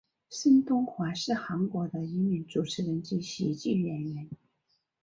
[0.31, 4.27] 申东烨是韩国的一名主持人及喜剧演员。